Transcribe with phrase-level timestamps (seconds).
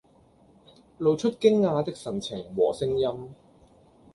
[0.97, 3.29] 露出驚訝的神情和聲音